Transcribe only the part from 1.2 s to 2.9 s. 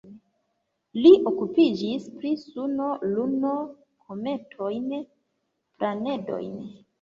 okupiĝis pri Suno,